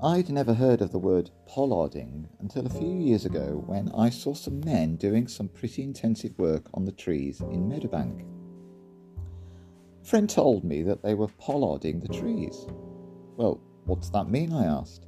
I'd 0.00 0.28
never 0.28 0.54
heard 0.54 0.80
of 0.80 0.92
the 0.92 0.98
word 1.00 1.30
pollarding 1.48 2.28
until 2.38 2.64
a 2.64 2.70
few 2.70 2.94
years 3.00 3.24
ago 3.24 3.64
when 3.66 3.90
I 3.90 4.10
saw 4.10 4.32
some 4.32 4.60
men 4.60 4.94
doing 4.94 5.26
some 5.26 5.48
pretty 5.48 5.82
intensive 5.82 6.38
work 6.38 6.66
on 6.72 6.84
the 6.84 6.92
trees 6.92 7.40
in 7.40 7.68
Meadowbank. 7.68 8.24
A 10.02 10.04
friend 10.04 10.30
told 10.30 10.62
me 10.62 10.84
that 10.84 11.02
they 11.02 11.14
were 11.14 11.26
pollarding 11.26 11.98
the 11.98 12.14
trees. 12.14 12.68
Well, 13.36 13.60
what's 13.86 14.08
that 14.10 14.30
mean? 14.30 14.52
I 14.52 14.66
asked. 14.66 15.06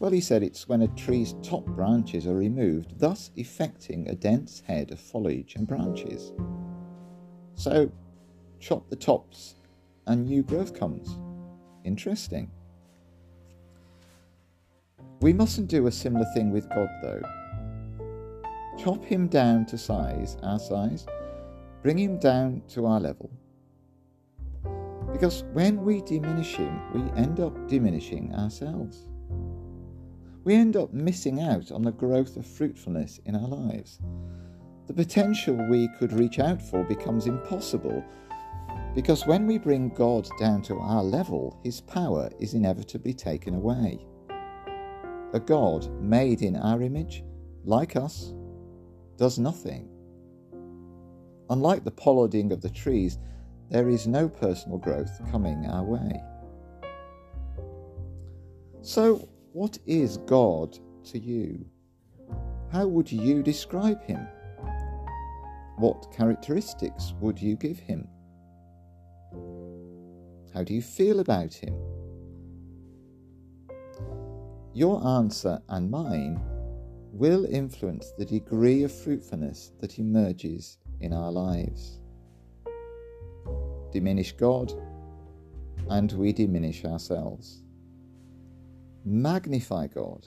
Well, 0.00 0.10
he 0.10 0.20
said 0.20 0.42
it's 0.42 0.68
when 0.68 0.82
a 0.82 0.88
tree's 0.88 1.36
top 1.40 1.64
branches 1.64 2.26
are 2.26 2.34
removed, 2.34 2.98
thus 2.98 3.30
effecting 3.36 4.08
a 4.08 4.16
dense 4.16 4.60
head 4.66 4.90
of 4.90 4.98
foliage 4.98 5.54
and 5.54 5.68
branches. 5.68 6.32
So, 7.54 7.92
chop 8.58 8.90
the 8.90 8.96
tops 8.96 9.54
and 10.08 10.26
new 10.26 10.42
growth 10.42 10.74
comes. 10.76 11.16
Interesting. 11.84 12.50
We 15.22 15.32
mustn't 15.32 15.68
do 15.68 15.86
a 15.86 15.92
similar 15.92 16.26
thing 16.34 16.50
with 16.50 16.68
God, 16.68 16.88
though. 17.02 17.22
Chop 18.78 19.02
him 19.02 19.28
down 19.28 19.64
to 19.66 19.78
size, 19.78 20.36
our 20.42 20.58
size, 20.58 21.06
bring 21.82 21.98
him 21.98 22.18
down 22.18 22.62
to 22.68 22.84
our 22.84 23.00
level. 23.00 23.30
Because 25.10 25.44
when 25.54 25.82
we 25.84 26.02
diminish 26.02 26.54
him, 26.56 26.80
we 26.92 27.00
end 27.20 27.40
up 27.40 27.66
diminishing 27.66 28.34
ourselves. 28.34 29.08
We 30.44 30.54
end 30.54 30.76
up 30.76 30.92
missing 30.92 31.40
out 31.40 31.72
on 31.72 31.82
the 31.82 31.92
growth 31.92 32.36
of 32.36 32.46
fruitfulness 32.46 33.18
in 33.24 33.34
our 33.34 33.48
lives. 33.48 33.98
The 34.86 34.94
potential 34.94 35.56
we 35.70 35.88
could 35.98 36.12
reach 36.12 36.38
out 36.38 36.60
for 36.60 36.84
becomes 36.84 37.26
impossible 37.26 38.04
because 38.94 39.26
when 39.26 39.46
we 39.46 39.58
bring 39.58 39.88
God 39.88 40.28
down 40.38 40.62
to 40.62 40.78
our 40.78 41.02
level, 41.02 41.58
his 41.64 41.80
power 41.80 42.30
is 42.38 42.54
inevitably 42.54 43.14
taken 43.14 43.54
away 43.54 44.06
a 45.32 45.40
God 45.40 45.90
made 46.00 46.42
in 46.42 46.56
our 46.56 46.82
image, 46.82 47.24
like 47.64 47.96
us, 47.96 48.32
does 49.16 49.38
nothing. 49.38 49.88
Unlike 51.50 51.84
the 51.84 51.90
pollarding 51.90 52.52
of 52.52 52.60
the 52.60 52.70
trees, 52.70 53.18
there 53.70 53.88
is 53.88 54.06
no 54.06 54.28
personal 54.28 54.78
growth 54.78 55.20
coming 55.30 55.66
our 55.66 55.84
way. 55.84 56.22
So, 58.82 59.28
what 59.52 59.78
is 59.86 60.18
God 60.18 60.78
to 61.06 61.18
you? 61.18 61.66
How 62.70 62.86
would 62.86 63.10
you 63.10 63.42
describe 63.42 64.02
him? 64.02 64.26
What 65.78 66.12
characteristics 66.12 67.14
would 67.20 67.40
you 67.40 67.56
give 67.56 67.78
him? 67.78 68.06
How 70.54 70.62
do 70.62 70.72
you 70.72 70.82
feel 70.82 71.20
about 71.20 71.52
him? 71.52 71.74
Your 74.76 75.02
answer 75.06 75.58
and 75.70 75.90
mine 75.90 76.38
will 77.10 77.46
influence 77.46 78.12
the 78.18 78.26
degree 78.26 78.82
of 78.82 78.92
fruitfulness 78.92 79.72
that 79.80 79.98
emerges 79.98 80.76
in 81.00 81.14
our 81.14 81.32
lives. 81.32 81.98
Diminish 83.90 84.32
God, 84.32 84.74
and 85.88 86.12
we 86.12 86.30
diminish 86.34 86.84
ourselves. 86.84 87.62
Magnify 89.06 89.86
God, 89.86 90.26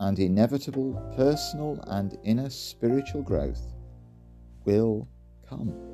and 0.00 0.18
inevitable 0.18 0.92
personal 1.16 1.82
and 1.86 2.18
inner 2.22 2.50
spiritual 2.50 3.22
growth 3.22 3.72
will 4.66 5.08
come. 5.48 5.93